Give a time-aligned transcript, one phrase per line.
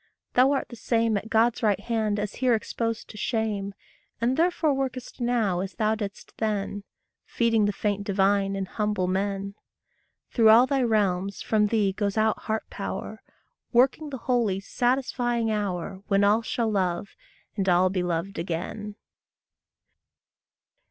[0.33, 3.75] Thou art the same At God's right hand as here exposed to shame,
[4.19, 6.83] And therefore workest now as thou didst then
[7.23, 9.53] Feeding the faint divine in humble men.
[10.31, 13.21] Through all thy realms from thee goes out heart power,
[13.73, 17.09] Working the holy, satisfying hour, When all shall love,
[17.55, 18.95] and all be loved again.